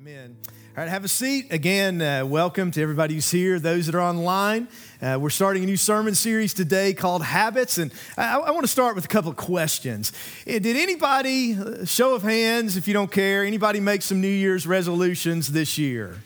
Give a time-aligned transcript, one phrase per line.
[0.00, 0.36] Amen.
[0.76, 1.52] All right, have a seat.
[1.52, 4.66] Again, uh, welcome to everybody who's here, those that are online.
[5.00, 8.68] Uh, we're starting a new sermon series today called Habits, and I, I want to
[8.68, 10.12] start with a couple of questions.
[10.48, 14.26] Uh, did anybody, uh, show of hands if you don't care, anybody make some New
[14.26, 16.16] Year's resolutions this year?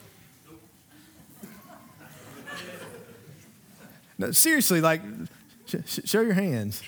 [4.17, 5.03] No, seriously, like,
[5.67, 6.81] sh- show your hands.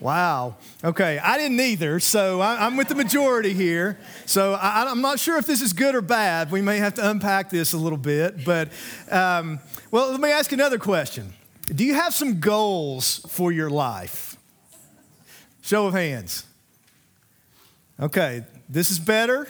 [0.00, 0.56] Wow.
[0.84, 3.98] Okay, I didn't either, so I, am with the majority here.
[4.26, 6.50] So I, am not sure if this is good or bad.
[6.50, 8.44] We may have to unpack this a little bit.
[8.44, 8.68] But,
[9.10, 9.58] um,
[9.90, 11.32] well, let me ask another question
[11.64, 14.36] Do you have some goals for your life?
[15.62, 16.44] Show of hands.
[17.98, 19.48] Okay, this is better.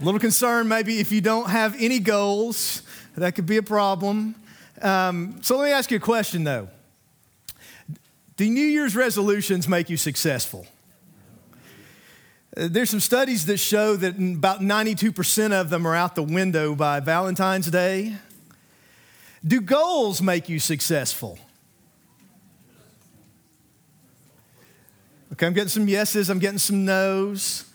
[0.00, 2.82] A little concerned maybe if you don't have any goals,
[3.16, 4.34] that could be a problem.
[4.80, 6.68] Um, so let me ask you a question though.
[8.42, 10.66] Do New Year's resolutions make you successful?
[12.56, 16.98] There's some studies that show that about 92% of them are out the window by
[16.98, 18.16] Valentine's Day.
[19.46, 21.38] Do goals make you successful?
[25.34, 27.66] Okay, I'm getting some yeses, I'm getting some nos.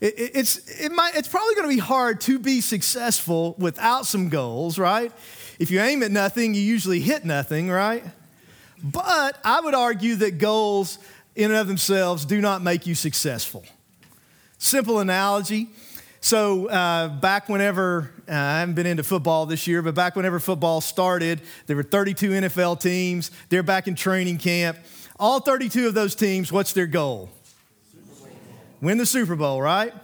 [0.00, 4.06] It, it, it's, it might, it's probably going to be hard to be successful without
[4.06, 5.12] some goals, right?
[5.58, 8.02] If you aim at nothing, you usually hit nothing, right?
[8.82, 10.98] But I would argue that goals
[11.34, 13.64] in and of themselves do not make you successful.
[14.58, 15.68] Simple analogy.
[16.20, 20.40] So, uh, back whenever, uh, I haven't been into football this year, but back whenever
[20.40, 23.30] football started, there were 32 NFL teams.
[23.48, 24.78] They're back in training camp.
[25.20, 27.30] All 32 of those teams, what's their goal?
[28.80, 29.94] Win the Super Bowl, right?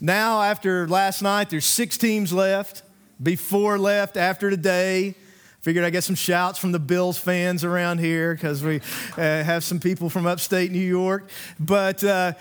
[0.00, 2.82] Now, after last night, there's six teams left,
[3.22, 5.14] before left after today.
[5.62, 8.76] Figured I'd get some shouts from the Bills fans around here because we
[9.16, 11.28] uh, have some people from upstate New York.
[11.58, 12.34] But uh,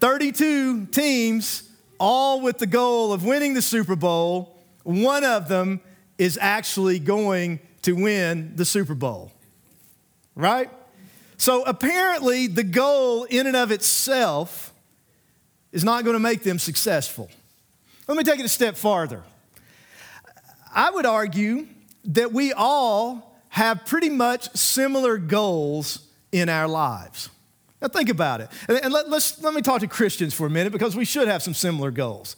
[0.00, 4.56] 32 teams, all with the goal of winning the Super Bowl.
[4.84, 5.80] One of them
[6.16, 9.32] is actually going to win the Super Bowl.
[10.36, 10.70] Right?
[11.38, 14.72] So apparently, the goal in and of itself
[15.72, 17.28] is not going to make them successful.
[18.06, 19.22] Let me take it a step farther.
[20.72, 21.66] I would argue
[22.04, 27.30] that we all have pretty much similar goals in our lives.
[27.80, 28.48] Now, think about it.
[28.68, 31.42] And let, us let me talk to Christians for a minute because we should have
[31.42, 32.36] some similar goals.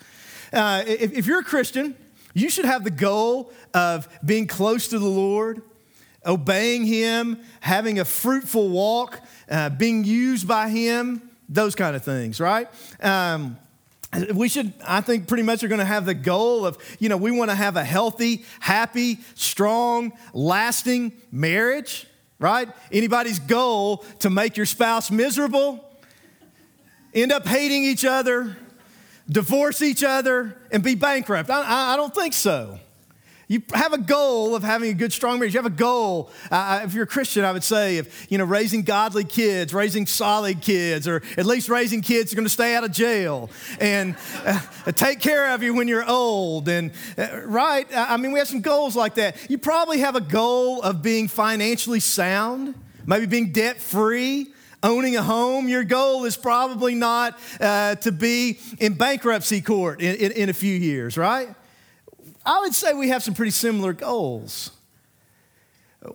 [0.53, 1.97] Uh, if, if you're a Christian,
[2.34, 5.62] you should have the goal of being close to the Lord,
[6.26, 9.20] obeying Him, having a fruitful walk,
[9.50, 12.69] uh, being used by Him, those kind of things, right?
[13.03, 13.59] Um,
[14.34, 17.16] we should i think pretty much are going to have the goal of you know
[17.16, 22.06] we want to have a healthy happy strong lasting marriage
[22.41, 22.69] right?
[22.91, 25.84] Anybody's goal to make your spouse miserable
[27.15, 28.56] end up hating each other
[29.28, 31.50] divorce each other and be bankrupt.
[31.50, 32.81] I, I don't think so
[33.50, 35.55] you have a goal of having a good, strong marriage.
[35.55, 36.31] You have a goal.
[36.53, 40.06] Uh, if you're a Christian, I would say, of you know, raising godly kids, raising
[40.06, 43.50] solid kids, or at least raising kids who are going to stay out of jail
[43.81, 44.61] and uh,
[44.94, 46.69] take care of you when you're old.
[46.69, 49.50] And uh, right, I mean, we have some goals like that.
[49.50, 55.22] You probably have a goal of being financially sound, maybe being debt free owning a
[55.22, 60.49] home, your goal is probably not uh, to be in bankruptcy court in, in, in,
[60.49, 61.55] a few years, right?
[62.45, 64.71] I would say we have some pretty similar goals.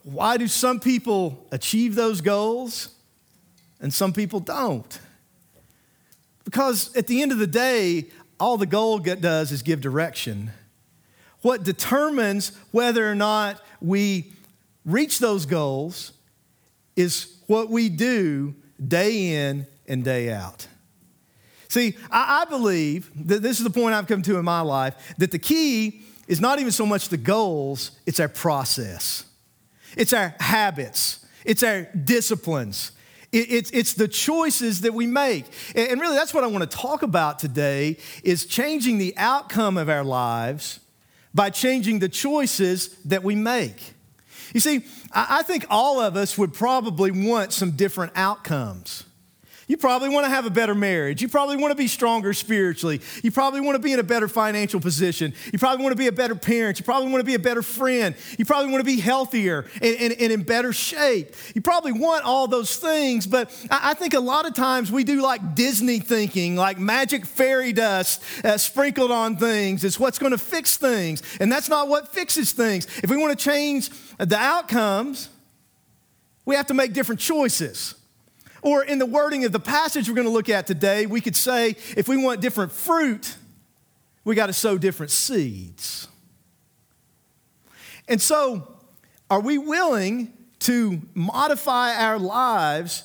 [0.04, 2.90] Why do some people achieve those goals
[3.80, 5.00] and some people don't?
[6.44, 8.08] Because at the end of the day,
[8.40, 10.52] all the goal does is give direction.
[11.42, 14.34] What determines whether or not we
[14.84, 16.14] reach those goals
[16.96, 20.68] is what we do day in and day out.
[21.68, 25.32] See, I, believe that this is the point I've come to in my life that
[25.32, 29.26] the key is not even so much the goals, it's our process.
[29.96, 32.92] It's our habits, it's our disciplines.
[33.32, 35.46] It's, it's the choices that we make.
[35.76, 39.90] And really, that's what I want to talk about today is changing the outcome of
[39.90, 40.80] our lives
[41.34, 43.94] by changing the choices that we make.
[44.54, 49.04] You see, I think all of us would probably want some different outcomes.
[49.68, 51.24] You probably want to have a better marriage.
[51.24, 53.02] You probably want to be stronger spiritually.
[53.24, 55.34] You probably want to be in a better financial position.
[55.52, 56.78] You probably want to be a better parent.
[56.78, 58.16] You probably want to be a better friend.
[58.38, 61.34] You probably want to be healthier and, and, and in better shape.
[61.56, 65.04] You probably want all those things, but I, I, think a lot of times we
[65.04, 69.84] do like Disney thinking, like magic fairy dust uh, sprinkled on things.
[69.84, 71.24] It's what's going to fix things.
[71.40, 72.86] And that's not what fixes things.
[73.04, 73.90] If we want to change
[74.20, 75.30] the outcomes,
[76.46, 77.96] we have to make different choices.
[78.62, 81.36] Or in the wording of the passage we're going to look at today, we could
[81.36, 83.38] say if we want different fruit,
[84.24, 86.08] we got to sow different seeds.
[88.08, 88.76] And so,
[89.30, 93.04] are we willing to modify our lives,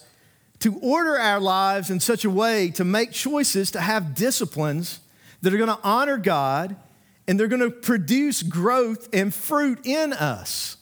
[0.60, 5.00] to order our lives in such a way to make choices, to have disciplines
[5.42, 6.76] that are going to honor God
[7.26, 10.76] and they're going to produce growth and fruit in us?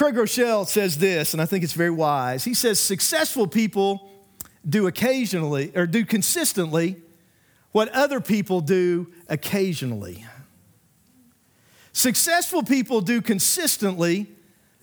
[0.00, 2.42] Craig Groeschel says this, and I think it's very wise.
[2.42, 4.10] He says, Successful people
[4.66, 6.96] do occasionally or do consistently
[7.72, 10.24] what other people do occasionally.
[11.92, 14.28] Successful people do consistently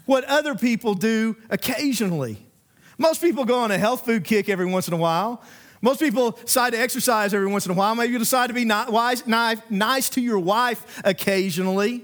[0.06, 2.38] what other people do occasionally.
[3.00, 5.42] Most people go on a health food kick every once in a while.
[5.82, 7.96] Most people decide to exercise every once in a while.
[7.96, 12.04] Maybe you decide to be nice to your wife occasionally.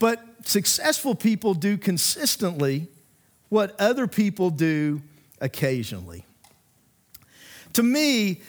[0.00, 2.88] But successful people do consistently
[3.48, 5.02] what other people do
[5.40, 6.24] occasionally.
[7.74, 8.40] To me,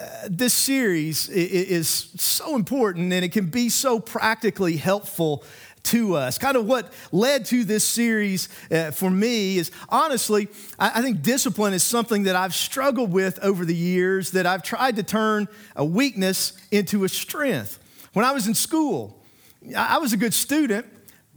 [0.00, 5.44] uh, this series is so important and it can be so practically helpful
[5.84, 6.38] to us.
[6.38, 10.48] Kind of what led to this series uh, for me is honestly,
[10.78, 14.62] I, I, think discipline is something that I've struggled with over the years, that I've
[14.62, 17.78] tried to turn a weakness into a strength.
[18.12, 19.22] When I was in school,
[19.76, 20.86] I, I was a good student,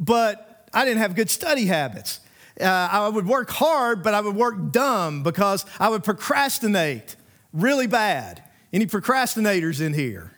[0.01, 2.19] but I didn't have good study habits.
[2.59, 7.15] Uh, I would work hard, but I would work dumb because I would procrastinate
[7.53, 8.44] really bad.
[8.74, 10.31] Any procrastinators in here?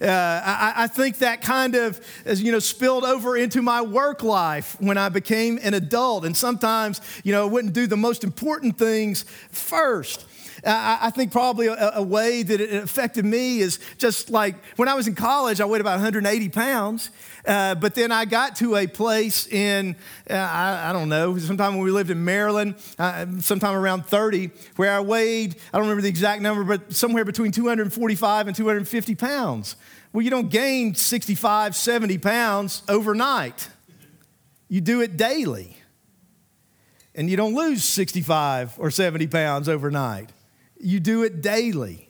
[0.00, 4.76] Uh, I, I, think that kind of, you know, spilled over into my work life
[4.78, 6.26] when I became an adult.
[6.26, 10.26] And sometimes, you know, I wouldn't do the most important things first.
[10.66, 14.88] I, I think probably a, a, way that it affected me is just like when
[14.88, 17.10] I was in college, I weighed about 180 pounds.
[17.46, 19.94] Uh, but then I got to a place in,
[20.28, 24.50] uh, I, I, don't know, sometime when we lived in Maryland, uh, sometime around 30,
[24.74, 29.14] where I weighed, I don't remember the exact number, but somewhere between 245 and 250
[29.14, 29.76] pounds.
[30.12, 33.68] Well, you don't gain 65, 70 pounds overnight,
[34.68, 35.76] you do it daily.
[37.14, 40.32] And you don't lose 65 or 70 pounds overnight.
[40.80, 42.08] You do it daily.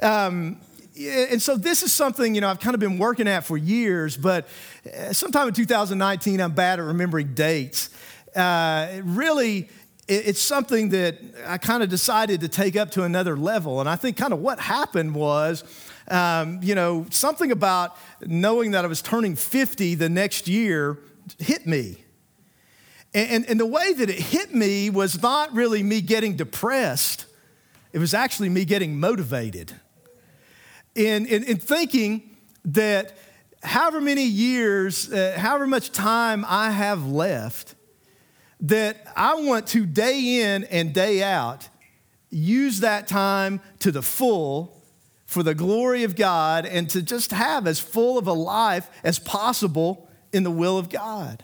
[0.00, 0.60] Um,
[0.96, 4.16] and so this is something you know I've kind of been working at for years,
[4.16, 4.46] but
[4.86, 7.90] uh, sometime in 2019, I'm bad at remembering dates.
[8.34, 9.68] Uh, really,
[10.06, 13.96] it's something that I kind of decided to take up to another level, and I
[13.96, 15.64] think kind of what happened was.
[16.06, 20.98] Um, you know, something about knowing that I was turning 50 the next year
[21.38, 22.04] hit me.
[23.14, 27.26] And, and, and the way that it hit me was not really me getting depressed,
[27.94, 29.72] it was actually me getting motivated
[30.96, 33.16] in, in, in thinking that
[33.62, 37.76] however many years, uh, however much time I have left,
[38.62, 41.68] that I want to day in and day out
[42.30, 44.82] use that time to the full
[45.24, 49.20] for the glory of God and to just have as full of a life as
[49.20, 51.43] possible in the will of God.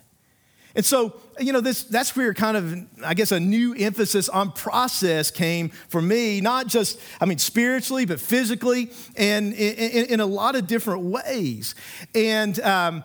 [0.74, 4.52] And so, you know, this, that's where kind of, I guess, a new emphasis on
[4.52, 10.20] process came for me, not just, I mean, spiritually, but physically and in, in, in
[10.20, 11.74] a lot of different ways.
[12.14, 13.04] And, um,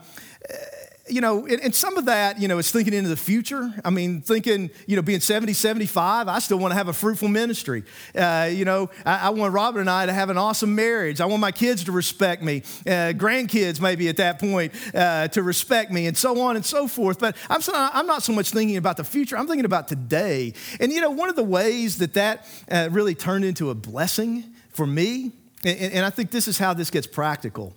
[1.08, 3.72] you know, and, some of that, you know, is thinking into the future.
[3.84, 7.28] I mean, thinking, you know, being 70, 75, I still want to have a fruitful
[7.28, 7.84] ministry.
[8.16, 11.22] Uh, you know, I, I, want Robert and I to have an awesome marriage.
[11.22, 15.44] I want my kids to respect me, uh, grandkids maybe at that point uh, to
[15.44, 17.20] respect me, and so on and so forth.
[17.20, 20.54] But I'm, so, I'm not so much thinking about the future, I'm thinking about today.
[20.80, 24.44] And, you know, one of the ways that that uh, really turned into a blessing
[24.70, 27.76] for me, and, and I think this is how this gets practical,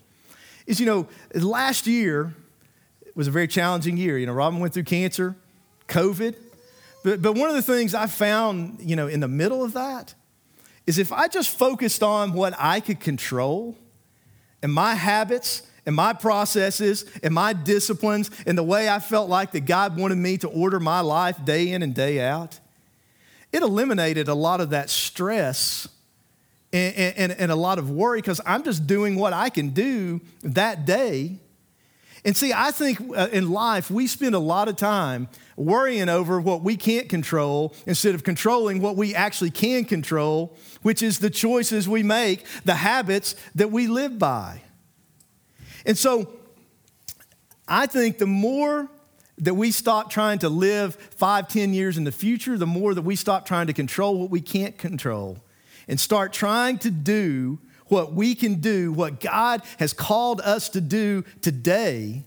[0.66, 2.32] is, you know, last year,
[3.18, 4.16] was a very challenging year.
[4.16, 5.34] You know, Robin went through cancer,
[5.88, 6.36] COVID.
[7.02, 10.14] But, but one of the things I found, you know, in the middle of that
[10.86, 13.76] is if I just focused on what I could control
[14.62, 19.50] and my habits and my processes and my disciplines and the way I felt like
[19.50, 22.60] that God wanted me to order my life day in and day out,
[23.50, 25.88] it eliminated a lot of that stress
[26.72, 30.20] and, and, and a lot of worry because I'm just doing what I can do
[30.44, 31.40] that day
[32.24, 36.40] and see, I think uh, in life, we spend a lot of time worrying over
[36.40, 41.30] what we can't control instead of controlling what we actually can control, which is the
[41.30, 44.62] choices we make, the habits that we live by.
[45.84, 46.32] And so
[47.66, 48.88] I think the more
[49.38, 53.02] that we stop trying to live five, ten years in the future, the more that
[53.02, 55.38] we stop trying to control what we can't control
[55.86, 60.80] and start trying to do what we can do, what God has called us to
[60.80, 62.24] do today,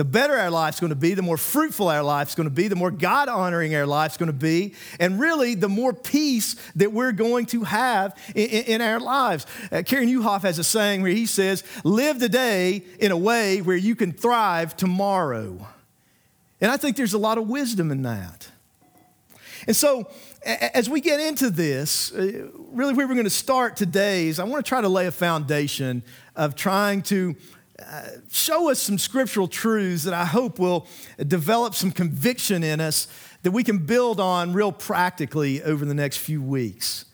[0.00, 2.68] the better our life's going to be, the more fruitful our life's going to be,
[2.68, 6.90] the more God honoring our life's going to be, and really the more peace that
[6.90, 9.44] we're going to have in, in, in our lives.
[9.70, 13.76] Uh, Carey Nieuwhof has a saying where he says, Live today in a way where
[13.76, 15.68] you can thrive tomorrow.
[16.62, 18.48] And I think there's a lot of wisdom in that.
[19.66, 20.10] And so,
[20.44, 24.44] as we get into this, uh, really where we're going to start today is I
[24.44, 26.02] want to try to lay a foundation
[26.34, 27.36] of trying to
[27.78, 30.86] uh, show us some scriptural truths that I hope will
[31.26, 33.08] develop some conviction in us
[33.42, 37.06] that we can build on real practically over the next few weeks.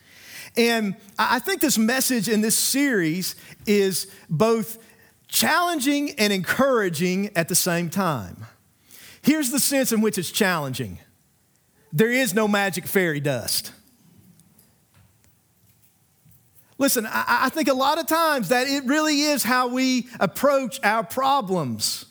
[0.57, 4.79] And I think this message in this series is both
[5.29, 8.47] challenging and encouraging at the same time.
[9.23, 10.99] Here's the sense in which it's challenging
[11.97, 13.73] there is no magic fairy dust.
[16.77, 20.79] Listen, I, I, think a lot of times that it really is how we approach
[20.85, 22.05] our problems.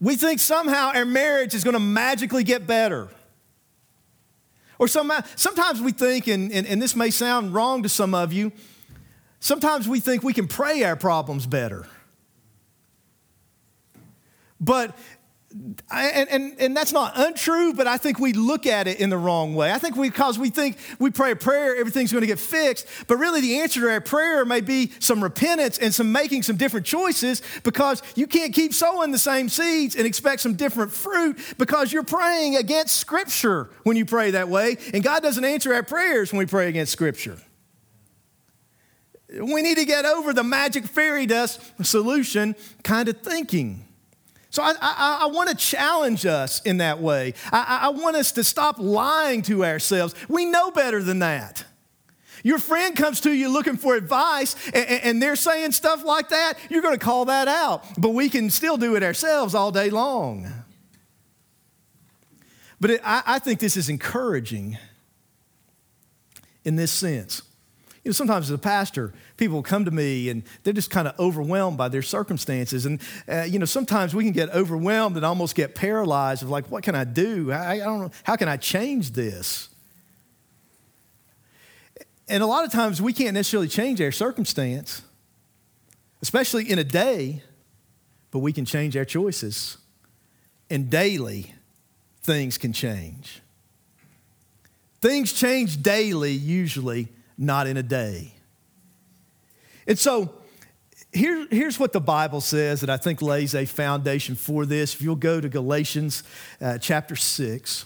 [0.00, 3.08] We think somehow our marriage is going to magically get better.
[4.78, 8.32] Or somehow, sometimes we think, and, and, and this may sound wrong to some of
[8.32, 8.52] you,
[9.40, 11.86] sometimes we think we can pray our problems better.
[14.58, 14.96] But
[15.52, 19.18] and, and, and that's not untrue, but I think we look at it in the
[19.18, 19.72] wrong way.
[19.72, 22.86] I think we, because we think we pray a prayer, everything's going to get fixed,
[23.08, 26.56] but really the answer to our prayer may be some repentance and some making some
[26.56, 31.36] different choices because you can't keep sowing the same seeds and expect some different fruit
[31.58, 35.82] because you're praying against Scripture when you pray that way, and God doesn't answer our
[35.82, 37.38] prayers when we pray against Scripture.
[39.32, 42.54] We need to get over the magic fairy dust solution
[42.84, 43.86] kind of thinking.
[44.50, 47.34] So I, I, I want to challenge us in that way.
[47.52, 50.14] I, I want us to stop lying to ourselves.
[50.28, 51.64] We know better than that.
[52.42, 56.54] Your friend comes to you looking for advice and, and they're saying stuff like that,
[56.68, 57.84] you're going to call that out.
[57.98, 60.50] But we can still do it ourselves all day long.
[62.80, 64.78] But it, I, I think this is encouraging
[66.64, 67.42] in this sense.
[68.02, 71.18] You know, sometimes as a pastor, people come to me and they're just kind of
[71.18, 72.86] overwhelmed by their circumstances.
[72.86, 76.70] And, uh, you know, sometimes we can get overwhelmed and almost get paralyzed of like,
[76.70, 77.50] what can I do?
[77.50, 78.10] I, I don't know.
[78.22, 79.70] How can I change this?
[82.28, 85.02] And a lot of times we can't necessarily change our circumstance,
[86.22, 87.42] especially in a day,
[88.30, 89.78] but we can change our choices.
[90.68, 91.54] And daily,
[92.22, 93.40] things can change.
[95.00, 98.34] Things change daily, usually not in a day.
[99.90, 100.32] And so,
[101.12, 104.94] here, here's what the Bible says that I think lays a foundation for this.
[104.94, 106.22] If you'll go to Galatians
[106.60, 107.84] uh, chapter 6,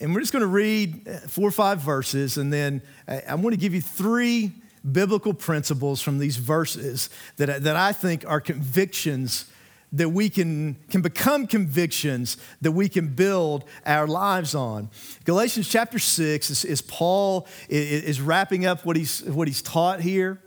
[0.00, 3.34] and we're just going to read uh, four or five verses, and then I, I
[3.34, 4.52] want to give you three
[4.90, 9.50] biblical principles from these verses that, that I think are convictions
[9.92, 14.88] that we can, can become convictions that we can build our lives on.
[15.24, 20.40] Galatians chapter 6 is, is Paul is, wrapping up what he's, what he's taught here.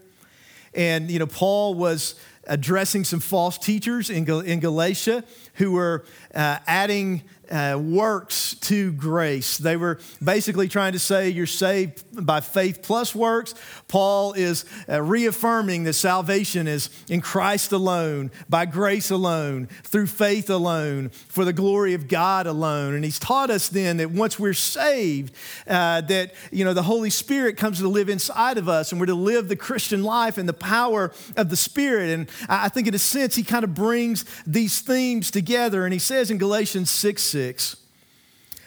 [0.74, 2.14] And, you know, Paul was
[2.46, 5.24] addressing some false teachers in, in Galatia
[5.54, 9.58] who were uh, adding uh, works to grace.
[9.58, 13.54] They were basically trying to say you're saved by faith plus works.
[13.88, 20.48] Paul is uh, reaffirming that salvation is in Christ alone, by grace alone, through faith
[20.48, 22.94] alone, for the glory of God alone.
[22.94, 25.34] And he's taught us then that once we're saved,
[25.66, 29.06] uh, that you know the Holy Spirit comes to live inside of us, and we're
[29.06, 32.10] to live the Christian life in the power of the Spirit.
[32.10, 35.98] And I think in a sense he kind of brings these themes together, and he
[35.98, 37.76] says in Galatians 6 6.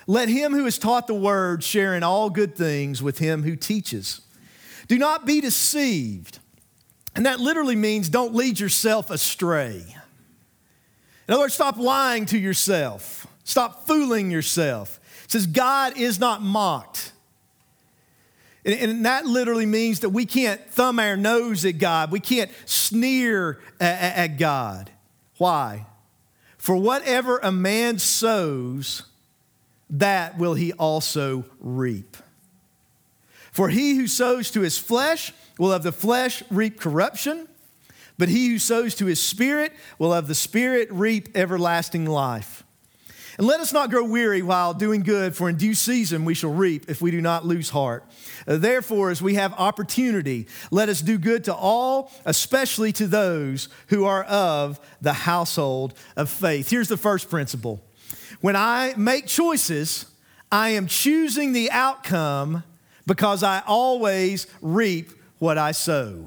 [0.08, 3.56] Let him who is taught the word share in all good things with him who
[3.56, 4.20] teaches.
[4.90, 6.40] Do not be deceived.
[7.16, 9.86] And that literally means don't lead yourself astray.
[11.28, 15.00] In other words, stop lying to yourself, stop fooling yourself.
[15.24, 17.14] It says, God is not mocked.
[18.66, 23.62] And, that literally means that we can't thumb our nose at God, we can't sneer
[23.80, 24.92] at God.
[25.38, 25.87] Why?
[26.68, 29.04] For whatever a man sows,
[29.90, 32.18] that will he also reap.
[33.54, 37.48] For he who sows to his flesh will of the flesh reap corruption,
[38.18, 42.66] but he who sows to his spirit will of the spirit reap everlasting life.
[43.38, 46.52] And let us not grow weary while doing good, for in due season we shall
[46.52, 48.04] reap if we do not lose heart.
[48.48, 53.70] Uh, therefore, as we have opportunity, let us do good to all, especially to those
[53.90, 56.72] who are of the household of faith.
[56.72, 57.84] Here's the first principle
[58.42, 60.06] when I make choices,
[60.52, 62.64] I am choosing the outcome
[63.06, 66.26] because I always reap what I sow.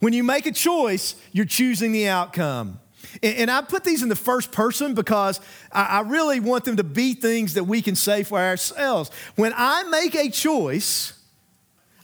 [0.00, 2.80] When you make a choice, you're choosing the outcome.
[3.22, 5.40] And I put these in the first person because
[5.72, 9.10] I really want them to be things that we can say for ourselves.
[9.36, 11.12] When I make a choice,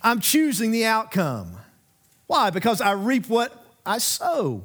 [0.03, 1.57] I'm choosing the outcome.
[2.27, 2.51] Why?
[2.51, 3.53] Because I reap what
[3.85, 4.63] I sow.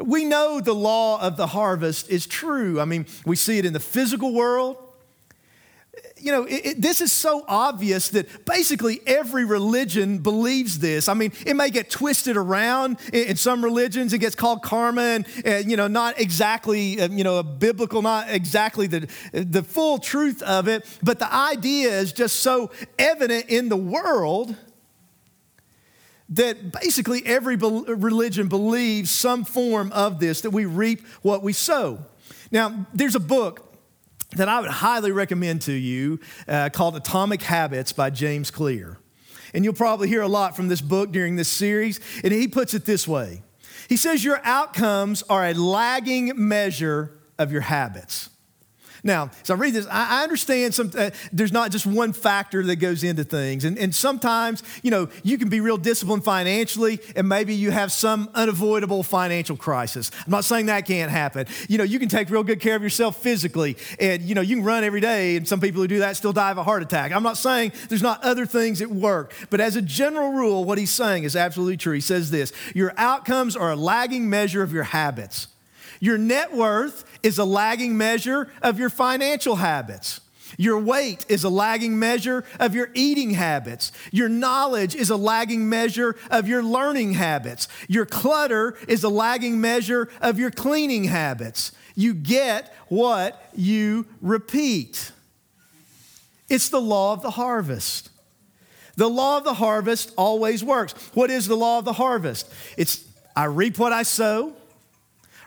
[0.00, 2.80] We know the law of the harvest is true.
[2.80, 4.76] I mean, we see it in the physical world,
[6.20, 11.08] you know, it, it, this is so obvious that basically every religion believes this.
[11.08, 14.12] I mean, it may get twisted around in, in some religions.
[14.12, 18.30] It gets called karma, and, and you know, not exactly, uh, you know, biblical, not
[18.30, 20.86] exactly the the full truth of it.
[21.02, 24.56] But the idea is just so evident in the world
[26.30, 30.42] that basically every be- religion believes some form of this.
[30.42, 32.00] That we reap what we sow.
[32.50, 33.67] Now, there's a book
[34.36, 38.98] that I would highly recommend to you uh, called Atomic Habits by James Clear.
[39.54, 42.00] And you'll probably hear a lot from this book during this series.
[42.22, 43.42] And he puts it this way
[43.88, 48.30] He says, Your outcomes are a lagging measure of your habits.
[49.02, 52.76] Now, as I read this, I, understand some, uh, there's not just one factor that
[52.76, 53.64] goes into things.
[53.64, 57.92] And, and sometimes, you know, you can be real disciplined financially, and maybe you have
[57.92, 60.10] some unavoidable financial crisis.
[60.26, 61.46] I'm not saying that can't happen.
[61.68, 64.56] You know, you can take real good care of yourself physically, and, you know, you
[64.56, 66.82] can run every day, and some people who do that still die of a heart
[66.82, 67.12] attack.
[67.12, 70.78] I'm not saying there's not other things at work, but as a general rule, what
[70.78, 71.94] he's saying is absolutely true.
[71.94, 75.48] He says this Your outcomes are a lagging measure of your habits.
[76.00, 80.20] Your net worth is a lagging measure of your financial habits.
[80.56, 83.92] Your weight is a lagging measure of your eating habits.
[84.10, 87.68] Your knowledge is a lagging measure of your learning habits.
[87.86, 91.72] Your clutter is a lagging measure of your cleaning habits.
[91.94, 95.12] You get what you repeat.
[96.48, 98.10] It's the law of the harvest.
[98.96, 100.92] The law of the harvest always works.
[101.14, 102.52] What is the law of the harvest?
[102.76, 103.04] It's
[103.36, 104.54] I reap what I sow,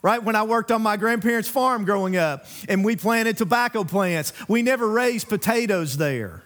[0.01, 0.21] right?
[0.23, 4.61] When I worked on my grandparents' farm growing up and we planted tobacco plants, we
[4.61, 6.43] never raised potatoes there.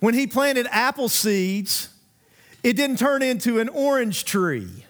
[0.00, 1.88] When he planted apple seeds,
[2.62, 4.84] it didn't turn into an orange tree.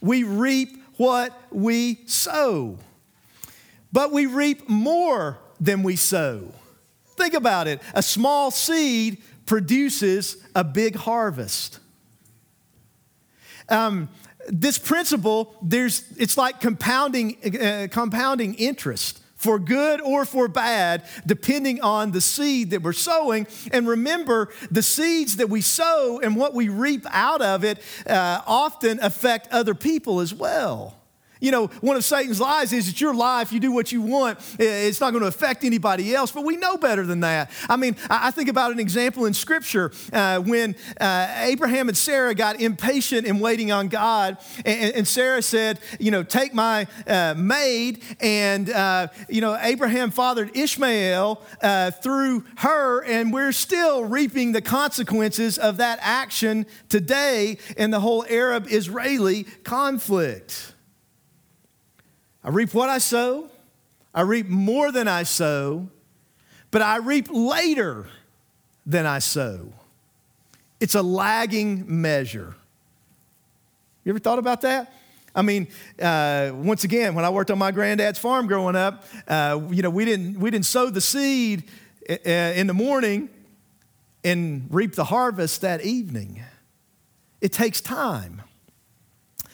[0.00, 2.78] We reap what we sow,
[3.92, 6.52] but we reap more than we sow.
[7.16, 11.80] Think about it a small seed produces a big harvest.
[13.68, 14.08] Um,
[14.48, 21.80] this principle, there's, it's like compounding, uh, compounding interest for good or for bad, depending
[21.80, 23.46] on the seed that we're sowing.
[23.72, 28.42] And remember, the seeds that we sow and what we reap out of it uh,
[28.46, 30.97] often affect other people as well.
[31.40, 34.38] You know, one of Satan's lies is it's your life, you do what you want,
[34.58, 37.50] it's not going to affect anybody else, but we know better than that.
[37.68, 42.34] I mean, I think about an example in Scripture uh, when uh, Abraham and Sarah
[42.34, 47.34] got impatient in waiting on God, and, and Sarah said, You know, take my uh,
[47.36, 54.52] maid, and, uh, you know, Abraham fathered Ishmael uh, through her, and we're still reaping
[54.52, 60.74] the consequences of that action today in the whole Arab Israeli conflict.
[62.42, 63.50] I reap what I sow,
[64.14, 65.88] I reap more than I sow,
[66.70, 68.06] but I reap later
[68.86, 69.72] than I sow.
[70.80, 72.54] It's a lagging measure.
[74.04, 74.92] You ever thought about that?
[75.34, 75.68] I mean,
[76.00, 79.90] uh, once again, when I worked on my granddad's farm growing up, uh, you know,
[79.90, 81.64] we didn't, we didn't sow the seed
[82.08, 83.28] uh, in the morning
[84.24, 86.42] and reap the harvest that evening.
[87.40, 88.42] It takes time.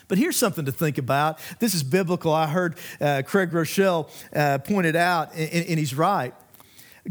[0.09, 1.39] But here's something to think about.
[1.61, 2.33] This is biblical.
[2.33, 6.35] I heard uh, Craig Groeschel uh, pointed out, and, and he's right.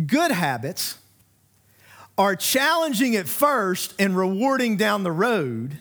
[0.06, 0.98] Good habits
[2.18, 5.78] are challenging at first and rewarding down the road,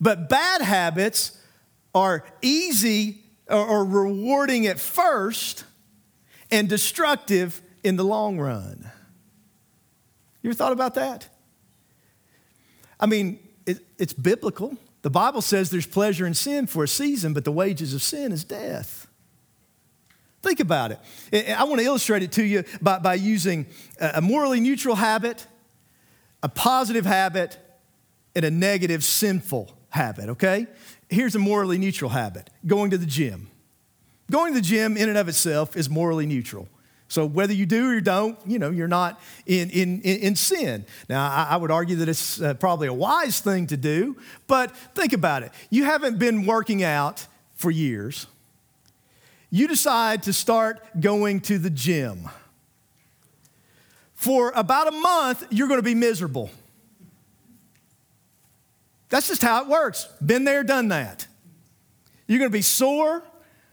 [0.00, 1.38] but bad habits
[1.94, 5.64] are easy or, rewarding at first
[6.50, 8.90] and destructive in the long run.
[10.42, 11.28] You ever thought about that?
[12.98, 14.76] I mean, it, it's biblical.
[15.02, 18.32] The Bible says there's pleasure in sin for a season, but the wages of sin
[18.32, 19.06] is death.
[20.42, 21.48] Think about it.
[21.50, 23.66] I want to illustrate it to you by, by using
[24.00, 25.46] a morally neutral habit,
[26.42, 27.58] a positive habit,
[28.34, 30.66] and a negative sinful habit, okay?
[31.08, 33.48] Here's a morally neutral habit going to the gym.
[34.30, 36.68] Going to the gym in and of itself is morally neutral.
[37.10, 40.84] So whether you do or don't, you know, you're not in, in, in sin.
[41.08, 44.76] Now, I, I would argue that it's uh, probably a wise thing to do, but
[44.94, 45.50] think about it.
[45.70, 48.28] You haven't been working out for years.
[49.50, 52.28] You decide to start going to the gym.
[54.14, 56.48] For about a month, you're going to be miserable.
[59.08, 60.06] That's just how it works.
[60.24, 61.26] Been there, done that.
[62.28, 63.24] You're going to be sore.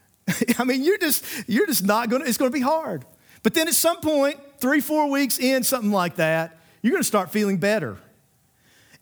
[0.58, 3.04] I mean, you're just you're just not going to it's going to be hard.
[3.42, 7.06] But then at some point, three, four weeks in something like that, you're going to
[7.06, 7.98] start feeling better.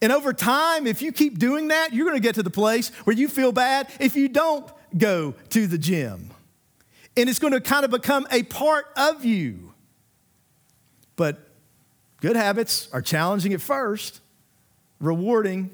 [0.02, 2.90] And over time, if you keep doing that, you're going to get to the place
[3.04, 6.30] where you feel bad if you don't go to the gym.
[7.16, 9.72] And it's going to kind of become a part of you.
[11.16, 11.48] But
[12.20, 14.20] good habits are challenging at first,
[15.00, 15.70] rewarding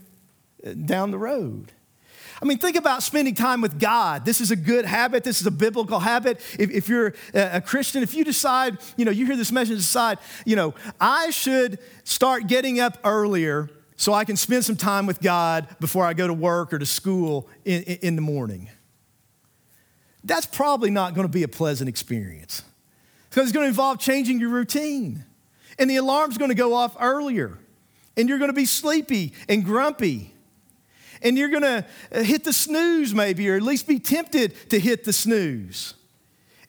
[0.64, 1.72] uh, down the road.
[2.42, 4.24] I mean, think about spending time with God.
[4.24, 5.22] This is a good habit.
[5.22, 6.40] This is a biblical habit.
[6.58, 10.18] If, if, you're a Christian, if you decide, you know, you hear this message, decide,
[10.44, 15.20] you know, I should start getting up earlier so I can spend some time with
[15.20, 18.68] God before I go to work or to school in, in the morning.
[20.24, 22.64] That's probably not going to be a pleasant experience
[23.30, 25.24] because it's going to involve changing your routine.
[25.78, 27.58] And the alarm's going to go off earlier,
[28.16, 30.31] and you're going to be sleepy and grumpy.
[31.22, 31.84] And you're going to
[32.22, 35.94] hit the snooze, maybe, or at least be tempted to hit the snooze.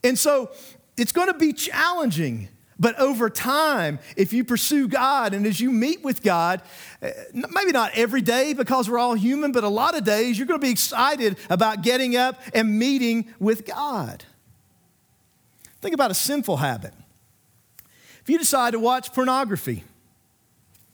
[0.04, 0.52] And so
[0.98, 2.50] it's going to be challenging.
[2.80, 6.62] But over time, if you pursue God and as you meet with God,
[7.02, 10.48] eh, maybe not every day because we're all human, but a lot of days, you're
[10.48, 14.26] going to be excited about getting up and meeting with God.
[15.82, 16.94] Think about a sinful habit.
[18.22, 19.84] If you decide to watch pornography,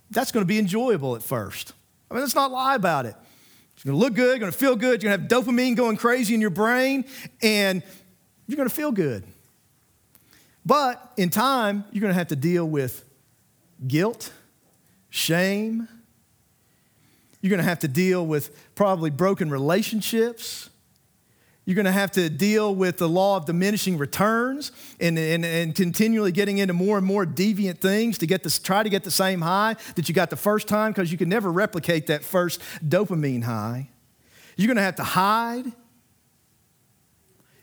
[0.10, 1.74] that's going to be enjoyable at first.
[2.10, 3.16] I mean, let's not lie about it.
[3.80, 6.42] It's to look good, you're to feel good, you're to have dopamine going crazy in
[6.42, 7.06] your brain,
[7.42, 7.82] and
[8.46, 9.24] you're to feel good.
[10.66, 13.06] But in time, you're to have to deal with
[13.88, 14.34] guilt,
[15.10, 15.88] shame.
[17.40, 20.69] You're to have to deal with probably broken relationships.
[21.70, 25.76] You're going to have to deal with the law of diminishing returns and, and, and
[25.76, 29.12] continually getting into more and more deviant things to get this, try to get the
[29.12, 32.60] same high that you got the first time because you can never replicate that first
[32.84, 33.88] dopamine high.
[34.58, 35.72] You're going to have to hide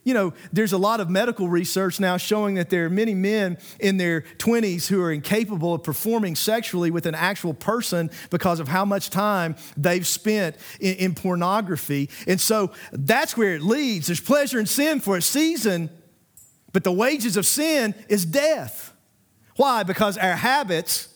[0.06, 3.58] you know, there's a lot of medical research now showing that there are many men
[3.80, 8.68] in their 20s who are incapable of performing sexually with an actual person because of
[8.68, 12.08] how much time they've spent in, in pornography.
[12.28, 14.06] And so that's where it leads.
[14.06, 15.90] There's pleasure in sin for a season,
[16.72, 18.92] but the wages of sin is death.
[19.56, 19.82] Why?
[19.82, 21.08] Because our habits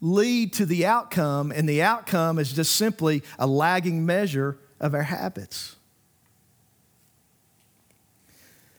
[0.00, 5.02] lead to the outcome, and the outcome is just simply a lagging measure of our
[5.02, 5.74] habits.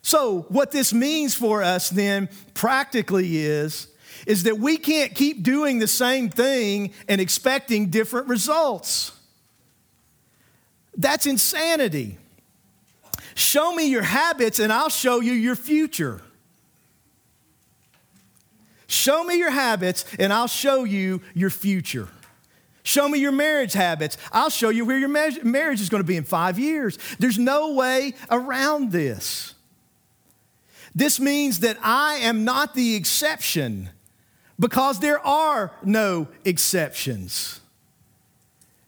[0.04, 3.88] So, what this means for us then practically is
[4.28, 9.12] is that we can't keep doing the same thing and expecting different results.
[10.96, 12.18] That's insanity.
[13.36, 16.22] Show me your habits and I'll show you your future.
[18.88, 22.08] Show me your habits and I'll show you your future.
[22.84, 24.18] Show me your marriage habits.
[24.32, 27.00] I'll show you where your marriage is going to be in five years.
[27.18, 29.53] There's no way around this.
[30.96, 33.90] This means that I am not the exception
[34.60, 37.60] because there are no exceptions.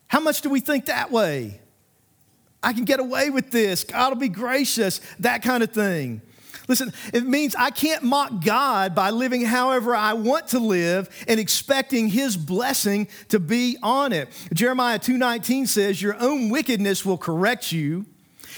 [0.08, 1.60] How much do we think that way?
[2.62, 3.84] I can get away with this.
[3.84, 6.22] God will be gracious, that kind of thing.
[6.68, 11.40] Listen, it means I can't mock God by living however I want to live and
[11.40, 14.30] expecting his blessing to be on it.
[14.54, 18.06] Jeremiah 2:19 says, "Your own wickedness will correct you,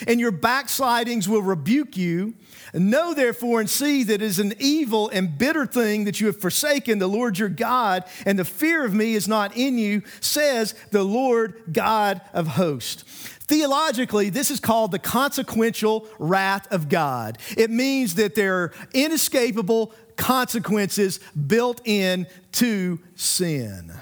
[0.08, 2.34] and your backslidings will rebuke you.
[2.80, 6.40] Know therefore and see that it is an evil and bitter thing that you have
[6.40, 10.76] forsaken the Lord your God, and the fear of me is not in you, says
[10.92, 13.04] the Lord God of hosts.
[13.48, 17.38] Theologically, this is called the consequential wrath of God.
[17.56, 23.94] It means that there are inescapable consequences built in to sin.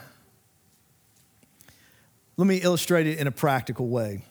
[2.38, 4.23] Let me illustrate it in a practical way.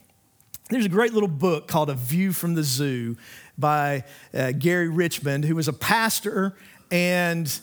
[0.70, 3.16] There's a great little book called A View from the Zoo
[3.58, 6.56] by uh, Gary Richmond, who was a pastor
[6.90, 7.60] and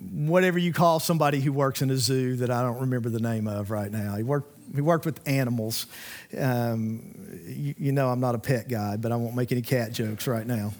[0.00, 3.48] whatever you call somebody who works in a zoo that I don't remember the name
[3.48, 4.16] of right now.
[4.16, 5.86] He worked, he worked with animals.
[6.38, 7.14] Um,
[7.46, 10.26] you, you know, I'm not a pet guy, but I won't make any cat jokes
[10.26, 10.72] right now.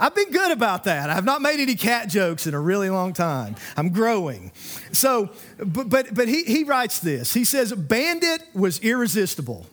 [0.00, 1.10] I've been good about that.
[1.10, 3.54] I've not made any cat jokes in a really long time.
[3.76, 4.50] I'm growing.
[4.92, 7.34] So, but, but, but he, he writes this.
[7.34, 9.66] He says, Bandit was irresistible.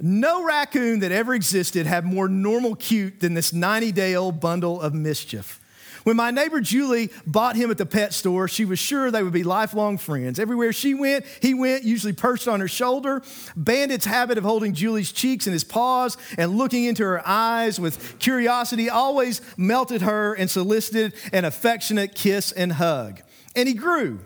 [0.00, 4.80] No raccoon that ever existed had more normal cute than this 90 day old bundle
[4.80, 5.60] of mischief.
[6.06, 9.32] When my neighbor Julie bought him at the pet store, she was sure they would
[9.32, 10.38] be lifelong friends.
[10.38, 13.22] Everywhere she went, he went, usually perched on her shoulder.
[13.56, 18.20] Bandit's habit of holding Julie's cheeks in his paws and looking into her eyes with
[18.20, 23.20] curiosity always melted her and solicited an affectionate kiss and hug.
[23.56, 24.20] And he grew.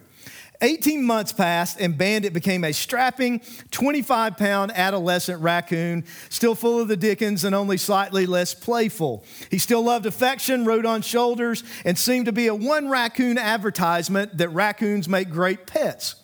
[0.62, 6.88] 18 months passed, and Bandit became a strapping 25 pound adolescent raccoon, still full of
[6.88, 9.24] the Dickens and only slightly less playful.
[9.50, 14.36] He still loved affection, rode on shoulders, and seemed to be a one raccoon advertisement
[14.36, 16.16] that raccoons make great pets.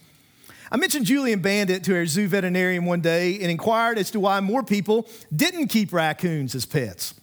[0.71, 4.21] I mentioned Julie and Bandit to our zoo veterinarian one day and inquired as to
[4.21, 7.15] why more people didn't keep raccoons as pets.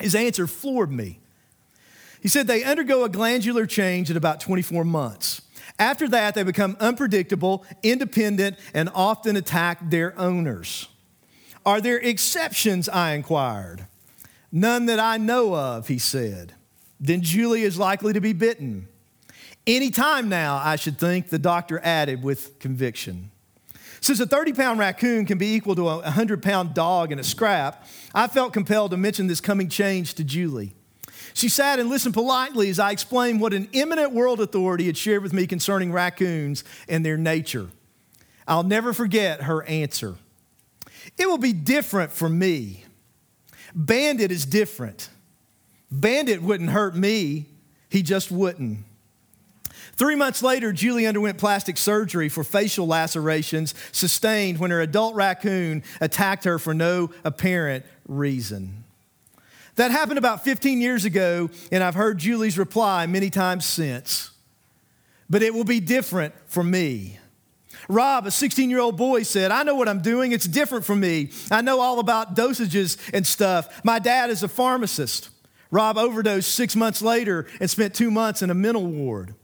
[0.00, 1.18] His answer floored me.
[2.20, 5.42] He said they undergo a glandular change at about 24 months.
[5.78, 10.88] After that, they become unpredictable, independent, and often attack their owners.
[11.64, 12.88] Are there exceptions?
[12.88, 13.86] I inquired.
[14.50, 16.54] None that I know of, he said.
[16.98, 18.88] Then Julie is likely to be bitten.
[19.66, 23.30] Any time now, I should think, the doctor added with conviction.
[24.00, 27.24] Since a 30 pound raccoon can be equal to a 100 pound dog in a
[27.24, 30.74] scrap, I felt compelled to mention this coming change to Julie.
[31.38, 35.22] She sat and listened politely as I explained what an eminent world authority had shared
[35.22, 37.68] with me concerning raccoons and their nature.
[38.48, 40.16] I'll never forget her answer.
[41.16, 42.84] It will be different for me.
[43.72, 45.10] Bandit is different.
[45.92, 47.46] Bandit wouldn't hurt me,
[47.88, 48.80] he just wouldn't.
[49.92, 55.84] Three months later, Julie underwent plastic surgery for facial lacerations sustained when her adult raccoon
[56.00, 58.82] attacked her for no apparent reason.
[59.78, 64.32] That happened about 15 years ago, and I've heard Julie's reply many times since.
[65.30, 67.20] But it will be different for me.
[67.88, 70.32] Rob, a 16 year old boy, said, I know what I'm doing.
[70.32, 71.30] It's different for me.
[71.48, 73.84] I know all about dosages and stuff.
[73.84, 75.30] My dad is a pharmacist.
[75.70, 79.36] Rob overdosed six months later and spent two months in a mental ward.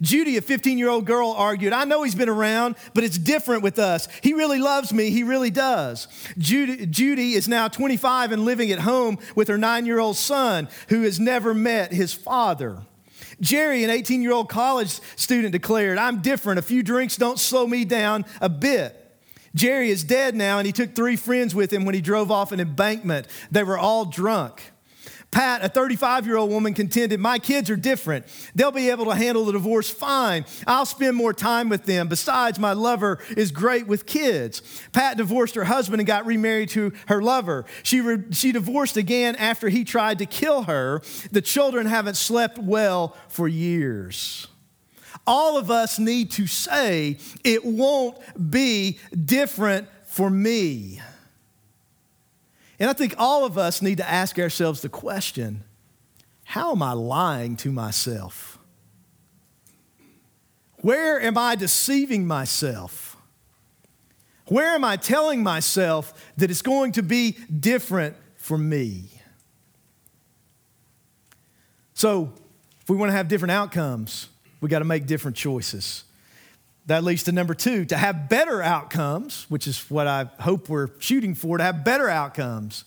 [0.00, 3.62] Judy, a 15 year old girl, argued, I know he's been around, but it's different
[3.62, 4.08] with us.
[4.22, 5.10] He really loves me.
[5.10, 6.08] He really does.
[6.38, 10.68] Judy, Judy is now 25 and living at home with her nine year old son
[10.88, 12.78] who has never met his father.
[13.40, 16.58] Jerry, an 18 year old college student, declared, I'm different.
[16.58, 19.00] A few drinks don't slow me down a bit.
[19.54, 22.50] Jerry is dead now, and he took three friends with him when he drove off
[22.50, 23.28] an embankment.
[23.52, 24.72] They were all drunk.
[25.34, 28.24] Pat, a 35 year old woman, contended, My kids are different.
[28.54, 30.44] They'll be able to handle the divorce fine.
[30.64, 32.06] I'll spend more time with them.
[32.06, 34.62] Besides, my lover is great with kids.
[34.92, 37.64] Pat divorced her husband and got remarried to her lover.
[37.82, 41.02] She, re- she divorced again after he tried to kill her.
[41.32, 44.46] The children haven't slept well for years.
[45.26, 48.18] All of us need to say, It won't
[48.50, 51.00] be different for me.
[52.78, 55.64] And I think all of us need to ask ourselves the question
[56.44, 58.58] how am I lying to myself?
[60.82, 63.16] Where am I deceiving myself?
[64.48, 69.08] Where am I telling myself that it's going to be different for me?
[71.94, 72.34] So,
[72.82, 74.28] if we want to have different outcomes,
[74.60, 76.04] we got to make different choices.
[76.86, 80.88] That leads to number two to have better outcomes, which is what I hope we're
[80.98, 82.84] shooting for, to have better outcomes,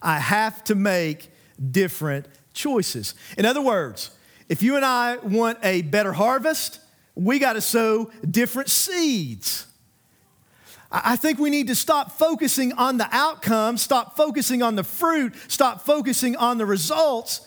[0.00, 1.30] I have to make
[1.70, 3.14] different choices.
[3.36, 4.10] In other words,
[4.48, 6.78] if you and I want a better harvest,
[7.16, 9.66] we got to sow different seeds.
[10.92, 15.34] I think we need to stop focusing on the outcome, stop focusing on the fruit,
[15.48, 17.40] stop focusing on the results,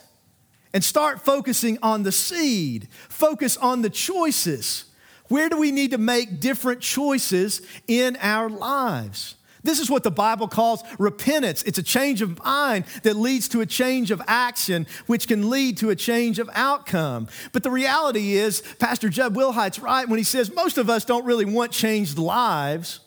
[0.74, 2.90] and start focusing on the seed.
[3.08, 4.86] Focus on the choices.
[5.30, 9.36] Where do we need to make different choices in our lives?
[9.64, 11.64] This is what the Bible calls repentance.
[11.64, 15.78] It's a change of mind that leads to a change of action, which can lead
[15.78, 17.28] to a change of outcome.
[17.52, 21.26] But the reality is, Pastor Jud Wilhite's right when he says most of us don't
[21.26, 23.02] really want changed lives,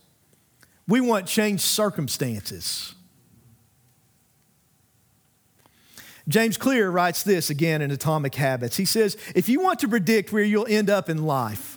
[0.87, 2.94] we want changed circumstances.
[6.28, 8.76] James Clear writes this again in Atomic Habits.
[8.76, 11.71] He says, If you want to predict where you'll end up in life,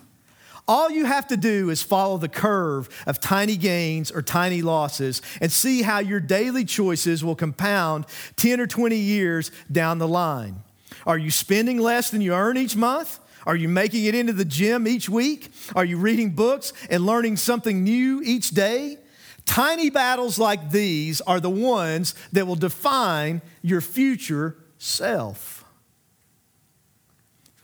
[0.68, 5.22] all you have to do is follow the curve of tiny gains or tiny losses
[5.40, 8.06] and see how your daily choices will compound
[8.38, 10.64] 10 or 20 years down the line.
[11.06, 13.20] Are you spending less than you earn each month?
[13.46, 15.52] Are you making it into the gym each week?
[15.76, 18.98] Are you reading books and learning something new each day?
[19.46, 25.64] Tiny battles like these are the ones that will define your future self.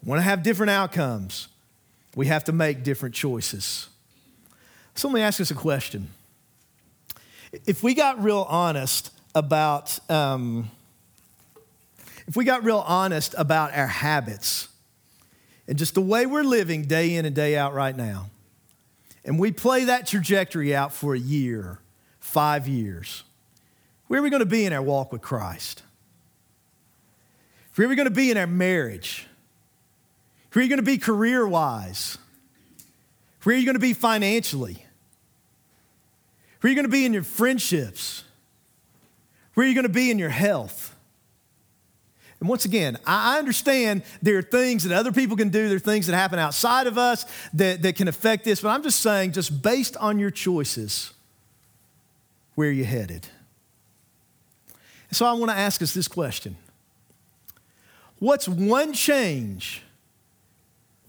[0.03, 1.47] Want to have different outcomes?
[2.15, 3.87] We have to make different choices.
[4.95, 6.09] So let me ask us a question.
[7.65, 10.69] If we got real honest about, um,
[12.27, 14.67] if we got real honest about our habits
[15.67, 18.29] and just the way we're living day in and day out right now,
[19.23, 21.79] and we play that trajectory out for a year,
[22.19, 23.23] five years,
[24.07, 25.83] where are we going to be in our walk with Christ?
[27.75, 29.27] Where are we going to be in our marriage?
[30.51, 32.17] Who are you going to be career wise?
[33.43, 34.85] Where are you going to be financially?
[36.59, 38.23] Where are you going to be in your friendships?
[39.53, 40.95] Where are you going to be in your health?
[42.39, 45.79] And once again, I understand there are things that other people can do, there are
[45.79, 49.33] things that happen outside of us that, that can affect this, but I'm just saying,
[49.33, 51.13] just based on your choices,
[52.55, 53.27] where are you headed?
[55.11, 56.57] So I want to ask us this question
[58.19, 59.83] What's one change?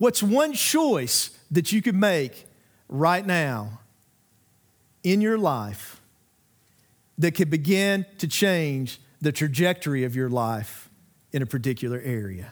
[0.03, 2.47] What's one choice that you could make
[2.89, 3.79] right now
[5.05, 6.01] in your life
[7.19, 10.91] that could begin to change the trajectory of your life
[11.31, 12.51] in a particular area?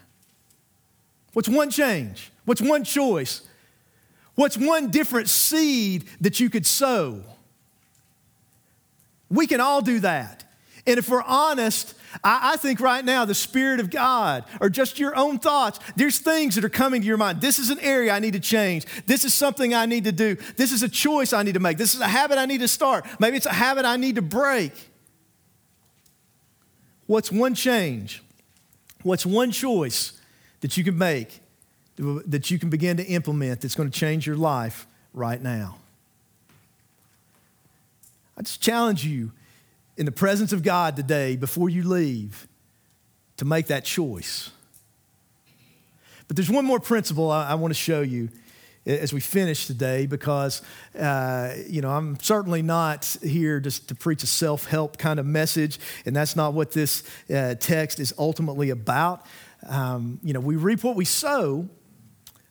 [1.32, 2.30] What's one change?
[2.44, 3.42] What's one choice?
[4.36, 7.20] What's one different seed that you could sow?
[9.28, 10.44] We can all do that.
[10.86, 14.98] And if we're honest, I, I, think right now the Spirit of God or just
[14.98, 17.40] your own thoughts, there's things that are coming to your mind.
[17.40, 18.86] This is an area I need to change.
[19.06, 20.36] This is something I need to do.
[20.56, 21.78] This is a choice I need to make.
[21.78, 23.06] This is a habit I need to start.
[23.18, 24.72] Maybe it's a habit I need to break.
[27.06, 28.22] What's one change?
[29.02, 30.20] What's one choice
[30.60, 31.40] that you can make,
[31.96, 35.78] that you can begin to implement that's going to change your life right now?
[38.36, 39.32] I just challenge you
[40.00, 42.48] in the presence of God today before you leave
[43.36, 44.50] to make that choice.
[46.26, 48.30] But there's one more principle I, I want to show you
[48.86, 50.62] as we finish today because,
[50.98, 55.26] uh, you know, I'm certainly not here just to preach a self help kind of
[55.26, 59.26] message, and that's not what this uh, text is ultimately about.
[59.68, 61.68] Um, you know, we reap what we sow,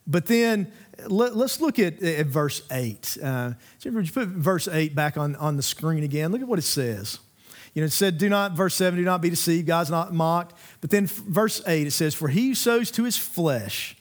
[0.06, 0.72] but then
[1.08, 3.18] let, us look at, at, verse 8.
[3.24, 6.32] Uh, you put verse 8 back on, on the screen again.
[6.32, 7.18] Look at what it says.
[7.74, 9.68] You know, it said, do not, verse 7, do not be deceived.
[9.68, 10.56] God's not mocked.
[10.82, 13.96] But then verse 8, it says, for he who sows to his flesh,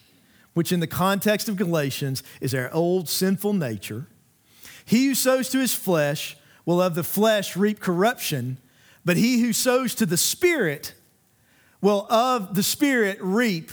[0.55, 4.07] which in the context of Galatians is our old sinful nature,
[4.85, 8.59] he who sows to his flesh will of the flesh reap corruption,
[9.05, 10.95] but he who sows to the Spirit
[11.81, 13.71] will of the Spirit reap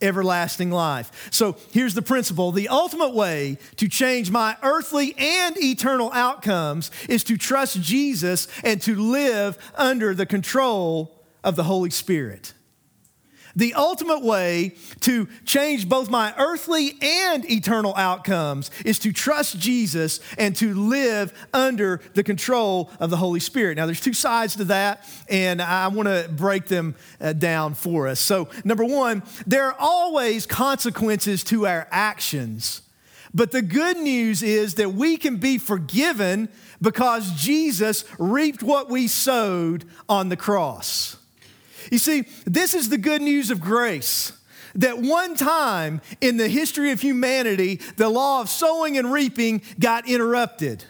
[0.00, 1.28] everlasting life.
[1.30, 7.24] So here's the principle the ultimate way to change my earthly and eternal outcomes is
[7.24, 12.52] to trust Jesus and to live under the control of the Holy Spirit.
[13.56, 20.20] The ultimate way to change both my earthly and eternal outcomes is to trust Jesus
[20.36, 23.76] and to live under the control of the Holy Spirit.
[23.76, 28.08] Now, there's two sides to that, and I want to break them uh, down for
[28.08, 28.20] us.
[28.20, 32.82] So, number one, there are always consequences to our actions.
[33.32, 39.08] But the good news is that we can be forgiven because Jesus reaped what we
[39.08, 41.15] sowed on the cross.
[41.90, 44.32] You see, this is the good news of grace.
[44.74, 50.08] That one time in the history of humanity, the law of sowing and reaping got
[50.08, 50.84] interrupted.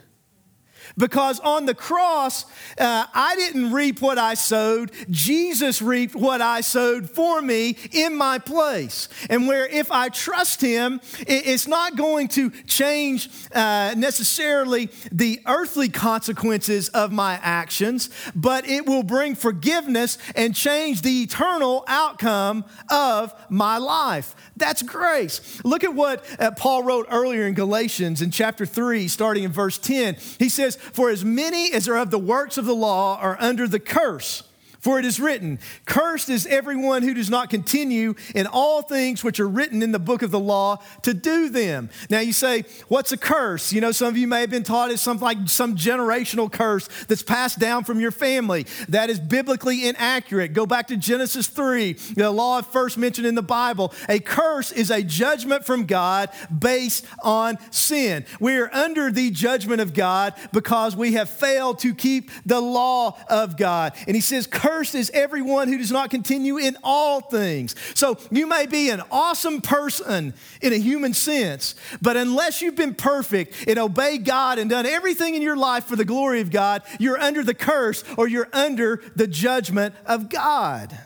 [0.99, 2.45] Because on the cross,
[2.79, 4.93] uh, I didn't reap what I sowed.
[5.11, 9.09] Jesus reaped what I sowed for me in my place.
[9.29, 15.91] And where if I trust Him, it's not going to change uh, necessarily the earthly
[15.91, 23.35] consequences of my actions, but it will bring forgiveness and change the eternal outcome of
[23.51, 24.35] my life.
[24.57, 25.63] That's grace.
[25.63, 29.77] Look at what uh, Paul wrote earlier in Galatians in chapter 3, starting in verse
[29.77, 30.17] 10.
[30.39, 33.67] He says, For as many as are of the works of the law are under
[33.69, 34.43] the curse.
[34.87, 39.41] For it is written, Cursed is everyone who does not continue in all things which
[39.41, 41.91] are written in the book of the law to do them.
[42.09, 43.73] Now you say, What's a curse?
[43.73, 46.89] You know, some of you may have been taught it's something like some generational curse
[47.09, 48.65] that's passed down from your family.
[48.89, 50.53] That is biblically inaccurate.
[50.53, 53.93] Go back to Genesis 3, the law first mentioned in the Bible.
[54.09, 58.25] A curse is a judgment from God based on sin.
[58.39, 63.19] We are under the judgment of God because we have failed to keep the law
[63.29, 63.93] of God.
[64.07, 67.75] And he says, Curse Cursed is everyone who does not continue in all things.
[67.95, 72.95] So you may be an awesome person in a human sense, but unless you've been
[72.95, 76.83] perfect and obeyed God and done everything in your life for the glory of God,
[77.01, 80.99] you're under the curse or you're under the judgment of God.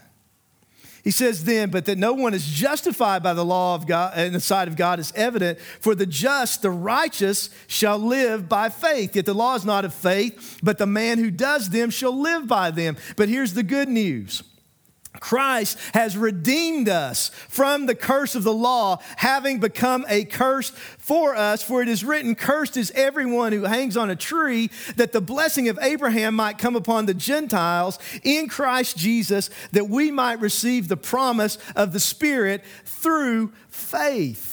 [1.02, 4.22] He says then, but that no one is justified by the law of God uh,
[4.22, 8.68] in the sight of God is evident, for the just, the righteous, shall live by
[8.68, 9.16] faith.
[9.16, 12.46] Yet the law is not of faith, but the man who does them shall live
[12.46, 12.96] by them.
[13.16, 14.42] But here's the good news.
[15.18, 21.34] Christ has redeemed us from the curse of the law, having become a curse for
[21.34, 21.62] us.
[21.62, 25.68] For it is written, Cursed is everyone who hangs on a tree, that the blessing
[25.68, 30.96] of Abraham might come upon the Gentiles in Christ Jesus, that we might receive the
[30.96, 34.49] promise of the Spirit through faith.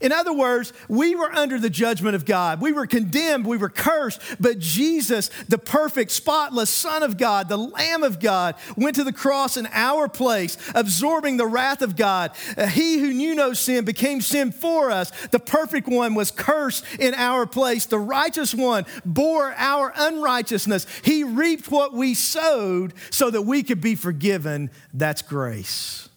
[0.00, 2.60] In other words, we were under the judgment of God.
[2.60, 7.56] We were condemned, we were cursed, but Jesus, the perfect, spotless Son of God, the
[7.56, 12.32] Lamb of God, went to the cross in our place, absorbing the wrath of God.
[12.56, 15.10] Uh, he who knew no sin became sin for us.
[15.28, 17.86] The perfect one was cursed in our place.
[17.86, 20.86] The righteous one bore our unrighteousness.
[21.02, 24.70] He reaped what we sowed so that we could be forgiven.
[24.92, 26.08] That's grace.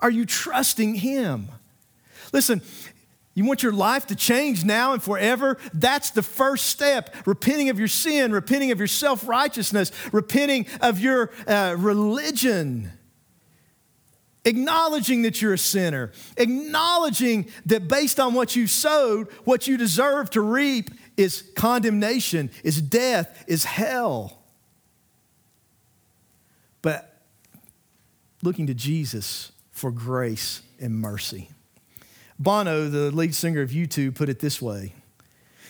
[0.00, 1.48] Are you trusting Him?
[2.32, 2.62] Listen,
[3.34, 5.56] you want your life to change now and forever?
[5.72, 7.14] That's the first step.
[7.26, 12.92] Repenting of your sin, repenting of your self righteousness, repenting of your uh, religion.
[14.44, 20.30] Acknowledging that you're a sinner, acknowledging that based on what you sowed, what you deserve
[20.30, 24.42] to reap is condemnation, is death, is hell.
[26.82, 27.22] But
[28.42, 31.48] looking to Jesus for grace and mercy.
[32.42, 34.94] Bono, the lead singer of U2, put it this way.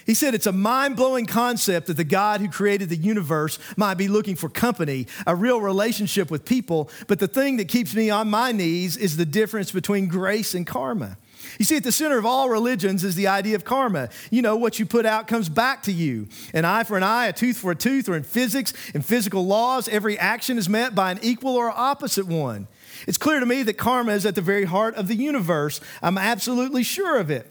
[0.05, 3.95] He said it's a mind blowing concept that the God who created the universe might
[3.95, 8.11] be looking for company, a real relationship with people, but the thing that keeps me
[8.11, 11.18] on my knees is the difference between grace and karma.
[11.59, 14.09] You see, at the center of all religions is the idea of karma.
[14.31, 16.29] You know, what you put out comes back to you.
[16.55, 19.47] An eye for an eye, a tooth for a tooth, or in physics, in physical
[19.47, 22.68] laws, every action is met by an equal or opposite one.
[23.07, 25.80] It's clear to me that karma is at the very heart of the universe.
[26.03, 27.48] I'm absolutely sure of it.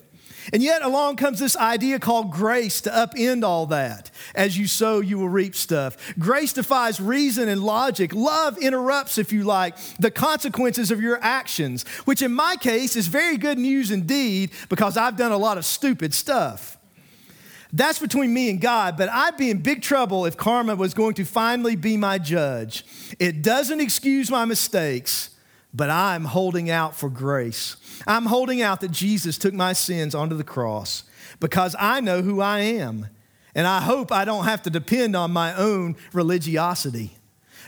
[0.54, 4.10] And yet, along comes this idea called grace to upend all that.
[4.34, 6.14] As you sow, you will reap stuff.
[6.18, 8.14] Grace defies reason and logic.
[8.14, 13.08] Love interrupts, if you like, the consequences of your actions, which in my case is
[13.08, 16.78] very good news indeed because I've done a lot of stupid stuff.
[17.74, 21.14] That's between me and God, but I'd be in big trouble if karma was going
[21.16, 22.84] to finally be my judge.
[23.18, 25.30] It doesn't excuse my mistakes,
[25.74, 27.78] but I'm holding out for grace.
[28.08, 31.04] I'm holding out that Jesus took my sins onto the cross
[31.40, 33.08] because I know who I am.
[33.54, 37.18] And I hope I don't have to depend on my own religiosity.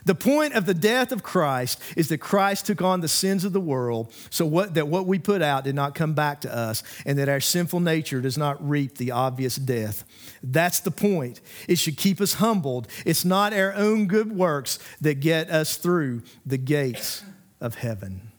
[0.06, 3.54] The point of the death of Christ is that Christ took on the sins of
[3.54, 6.84] the world so what, that what we put out did not come back to us
[7.06, 10.04] and that our sinful nature does not reap the obvious death.
[10.41, 11.39] That's the point.
[11.70, 12.89] It should keep us humbled.
[13.06, 17.24] It's not our own good works that get us through the gates
[17.64, 18.32] of heaven.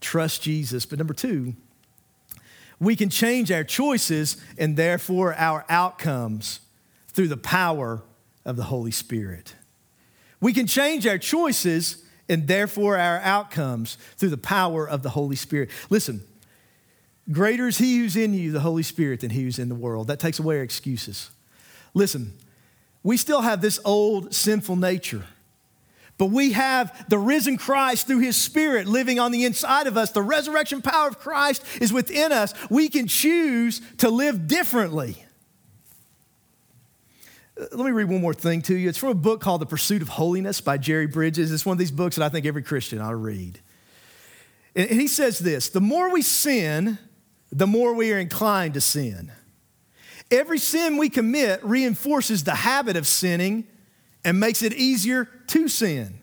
[0.00, 0.86] Trust Jesus.
[0.86, 1.54] But number two,
[2.80, 6.60] we can change our choices and therefore our outcomes
[7.08, 8.02] through the power
[8.46, 9.54] of the Holy Spirit.
[10.40, 15.36] We can change our choices and therefore our outcomes through the power of the Holy
[15.36, 15.68] Spirit.
[15.90, 16.22] Listen,
[17.30, 20.06] greater is He who's in you, the Holy Spirit, than He who's in the world.
[20.06, 21.30] That takes away our excuses.
[21.92, 22.32] Listen,
[23.02, 25.26] we still have this old sinful nature.
[26.20, 30.10] But we have the risen Christ through his spirit living on the inside of us.
[30.10, 32.52] The resurrection power of Christ is within us.
[32.68, 35.24] We can choose to live differently.
[37.58, 38.90] Uh, let me read one more thing to you.
[38.90, 41.50] It's from a book called The Pursuit of Holiness by Jerry Bridges.
[41.50, 43.58] It's one of these books that I think every Christian ought to read.
[44.76, 46.98] And he says this The more we sin,
[47.50, 49.32] the more we are inclined to sin.
[50.30, 53.66] Every sin we commit reinforces the habit of sinning
[54.24, 56.20] and makes it easier to sin.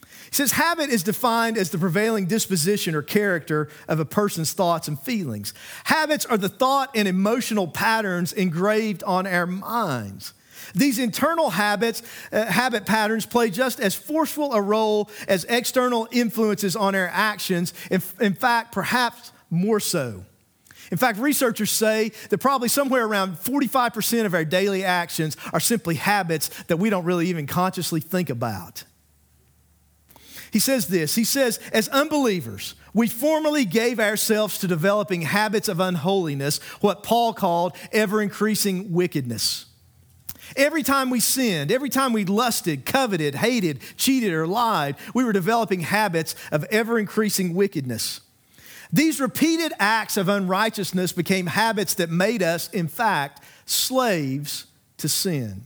[0.00, 4.88] He says habit is defined as the prevailing disposition or character of a person's thoughts
[4.88, 5.52] and feelings.
[5.84, 10.32] Habits are the thought and emotional patterns engraved on our minds.
[10.74, 12.02] These internal habits,
[12.32, 17.74] uh, habit patterns play just as forceful a role as external influences on our actions.
[17.90, 20.24] In, in fact, perhaps more so.
[20.92, 25.94] In fact, researchers say that probably somewhere around 45% of our daily actions are simply
[25.94, 28.84] habits that we don't really even consciously think about.
[30.52, 35.80] He says this He says, as unbelievers, we formerly gave ourselves to developing habits of
[35.80, 39.64] unholiness, what Paul called ever increasing wickedness.
[40.56, 45.32] Every time we sinned, every time we lusted, coveted, hated, cheated, or lied, we were
[45.32, 48.20] developing habits of ever increasing wickedness.
[48.92, 54.66] These repeated acts of unrighteousness became habits that made us, in fact, slaves
[54.98, 55.64] to sin.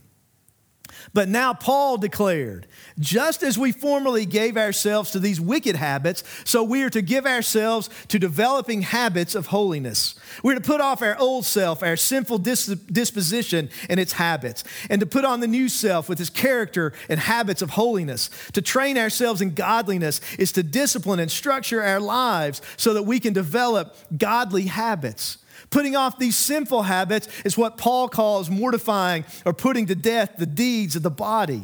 [1.13, 2.67] But now Paul declared,
[2.99, 7.25] just as we formerly gave ourselves to these wicked habits, so we are to give
[7.25, 10.15] ourselves to developing habits of holiness.
[10.43, 15.05] We're to put off our old self, our sinful disposition and its habits, and to
[15.05, 18.29] put on the new self with its character and habits of holiness.
[18.53, 23.19] To train ourselves in godliness is to discipline and structure our lives so that we
[23.19, 25.37] can develop godly habits.
[25.69, 30.45] Putting off these sinful habits is what Paul calls mortifying or putting to death the
[30.45, 31.63] deeds of the body.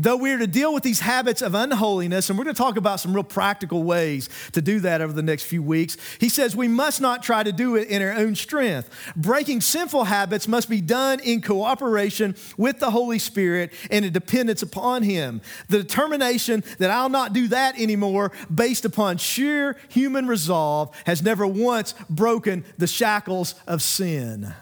[0.00, 2.76] Though we are to deal with these habits of unholiness, and we're going to talk
[2.76, 6.54] about some real practical ways to do that over the next few weeks, he says
[6.54, 8.90] we must not try to do it in our own strength.
[9.16, 14.62] Breaking sinful habits must be done in cooperation with the Holy Spirit and in dependence
[14.62, 15.40] upon Him.
[15.68, 21.44] The determination that I'll not do that anymore, based upon sheer human resolve, has never
[21.44, 24.54] once broken the shackles of sin.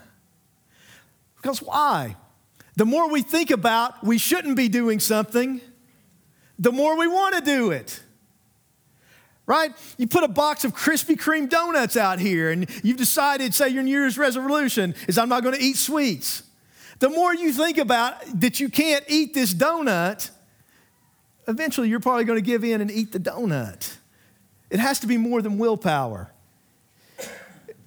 [1.35, 2.15] Because why?
[2.77, 5.61] The more we think about we shouldn't be doing something,
[6.59, 8.01] the more we want to do it.
[9.47, 9.71] Right?
[9.97, 13.81] You put a box of Krispy Kreme donuts out here and you've decided, say, your
[13.81, 16.43] New Year's resolution is I'm not going to eat sweets.
[16.99, 20.29] The more you think about that you can't eat this donut,
[21.47, 23.95] eventually you're probably going to give in and eat the donut.
[24.69, 26.31] It has to be more than willpower.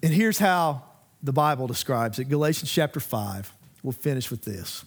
[0.03, 0.83] And here's how
[1.23, 3.53] the Bible describes it Galatians chapter 5.
[3.83, 4.85] We'll finish with this.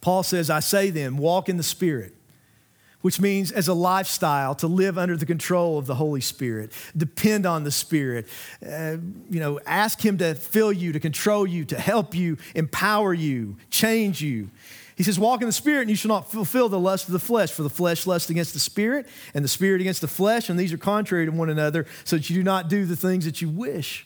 [0.00, 2.14] Paul says, I say then, walk in the Spirit,
[3.00, 7.44] which means as a lifestyle to live under the control of the Holy Spirit, depend
[7.44, 8.26] on the Spirit,
[8.64, 8.96] uh,
[9.30, 13.56] you know, ask Him to fill you, to control you, to help you, empower you,
[13.70, 14.50] change you.
[14.96, 17.18] He says, Walk in the Spirit, and you shall not fulfill the lust of the
[17.18, 20.58] flesh, for the flesh lusts against the Spirit, and the Spirit against the flesh, and
[20.58, 23.42] these are contrary to one another, so that you do not do the things that
[23.42, 24.05] you wish.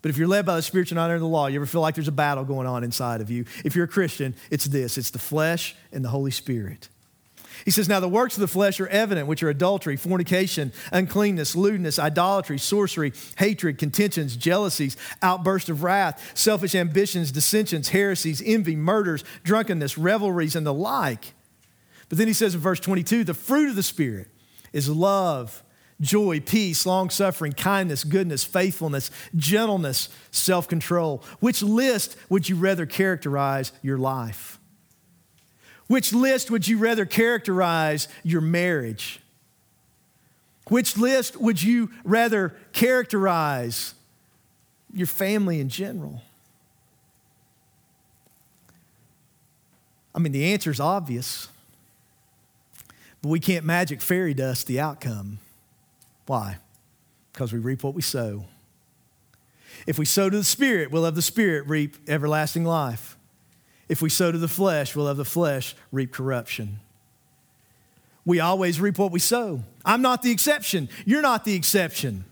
[0.00, 1.48] But if you're led by the Spirit, you're not under the law.
[1.48, 3.44] You ever feel like there's a battle going on inside of you?
[3.64, 6.88] If you're a Christian, it's this it's the flesh and the Holy Spirit.
[7.64, 11.56] He says, Now the works of the flesh are evident, which are adultery, fornication, uncleanness,
[11.56, 19.24] lewdness, idolatry, sorcery, hatred, contentions, jealousies, outbursts of wrath, selfish ambitions, dissensions, heresies, envy, murders,
[19.42, 21.34] drunkenness, revelries, and the like.
[22.08, 24.28] But then he says in verse 22 the fruit of the Spirit
[24.72, 25.62] is love
[26.00, 31.22] joy, peace, long suffering, kindness, goodness, faithfulness, gentleness, self control.
[31.40, 34.58] Which list would you rather characterize your life?
[35.86, 39.20] Which list would you rather characterize your marriage?
[40.68, 43.94] Which list would you rather characterize
[44.92, 46.22] your family in general?
[50.14, 51.48] I mean, the answer is obvious,
[53.22, 55.38] but we can't magic fairy dust the outcome.
[56.28, 56.58] Why?
[57.32, 58.44] Because we reap what we sow.
[59.86, 63.16] If we sow to the Spirit, we'll have the Spirit reap everlasting life.
[63.88, 66.80] If we sow to the flesh, we'll have the flesh reap corruption.
[68.26, 69.62] We always reap what we sow.
[69.86, 70.90] I'm not the exception.
[71.06, 72.26] You're not the exception.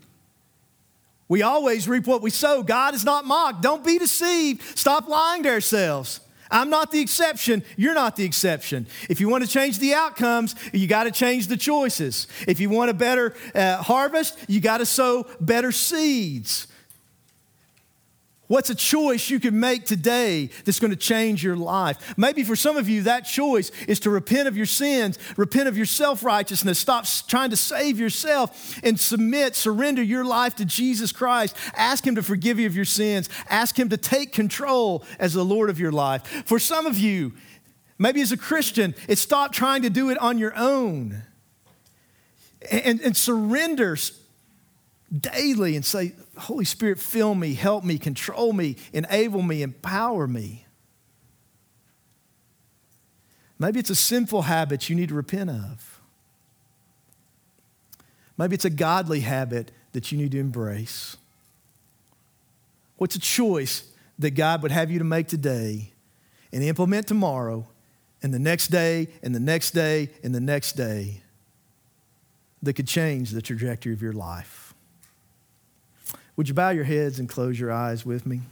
[1.29, 2.63] We always reap what we sow.
[2.63, 3.63] God is not mocked.
[3.63, 4.79] Don't be deceived.
[4.79, 6.21] Stop lying to ourselves.
[6.51, 7.65] I'm not the exception.
[7.77, 8.87] You're not the exception.
[9.09, 12.27] If you want to change the outcomes, you got to change the choices.
[12.47, 16.67] If you want a better uh, harvest, you got to sow better seeds.
[18.49, 22.17] What's a choice you can make today that's going to change your life?
[22.17, 25.77] Maybe for some of you, that choice is to repent of your sins, repent of
[25.77, 31.11] your self righteousness, stop trying to save yourself, and submit, surrender your life to Jesus
[31.11, 31.57] Christ.
[31.75, 33.29] Ask Him to forgive you of your sins.
[33.49, 36.25] Ask Him to take control as the Lord of your life.
[36.47, 37.33] For some of you,
[37.99, 41.25] maybe as a Christian, it's stop trying to do it on your own
[42.71, 43.97] and, and surrender
[45.17, 50.67] daily and say, Holy Spirit, fill me, help me, control me, enable me, empower me.
[53.59, 56.01] Maybe it's a sinful habit you need to repent of.
[58.37, 61.17] Maybe it's a godly habit that you need to embrace.
[62.99, 63.85] What's a choice
[64.19, 65.93] that God would have you to make today
[66.53, 67.67] and implement tomorrow
[68.23, 71.23] and the next day and the next day and the next day
[72.63, 74.66] that could change the trajectory of your life?
[76.37, 78.43] Would you bow your heads and close your eyes with me?